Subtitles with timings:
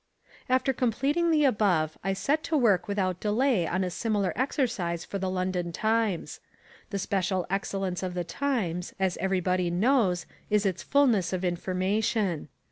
[0.49, 5.19] After completing the above I set to work without delay on a similar exercise for
[5.19, 6.39] the London Times.
[6.89, 12.49] The special excellence of the Times, as everybody knows is its fulness of information.